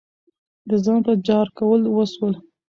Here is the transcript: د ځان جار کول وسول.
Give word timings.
د 0.69 0.71
ځان 0.85 1.01
جار 1.27 1.47
کول 1.57 1.81
وسول. 1.97 2.33